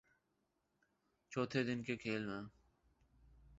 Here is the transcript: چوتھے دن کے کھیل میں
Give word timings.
چوتھے 1.31 1.63
دن 1.63 1.83
کے 1.83 1.95
کھیل 1.97 2.25
میں 2.25 2.41